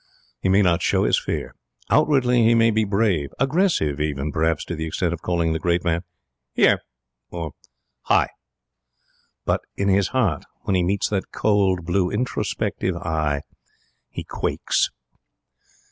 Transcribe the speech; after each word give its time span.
He 0.39 0.49
may 0.49 0.63
not 0.63 0.81
show 0.81 1.03
his 1.03 1.19
fear. 1.19 1.53
Outwardly 1.91 2.41
he 2.43 2.55
may 2.55 2.71
be 2.71 2.85
brave 2.85 3.29
aggressive 3.39 3.99
even, 3.99 4.31
perhaps 4.31 4.65
to 4.65 4.75
the 4.75 4.87
extent 4.87 5.13
of 5.13 5.21
calling 5.21 5.53
the 5.53 5.59
great 5.59 5.83
man 5.83 6.01
'Here!' 6.53 6.79
or 7.29 7.51
'Hi!' 8.05 8.29
But, 9.45 9.61
in 9.77 9.89
his 9.89 10.07
heart, 10.07 10.43
when 10.63 10.73
he 10.75 10.81
meets 10.81 11.07
that, 11.09 11.31
cold, 11.31 11.85
blue, 11.85 12.09
introspective 12.09 12.95
eye, 12.97 13.43
he 14.09 14.23
quakes. 14.23 14.89